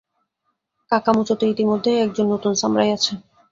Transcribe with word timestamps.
কাকামুচোতে 0.91 1.45
ইতিমধ্যেই 1.47 2.01
একজন 2.05 2.25
নতুন 2.33 2.53
সামরাই 2.61 2.91
আছে। 2.93 3.13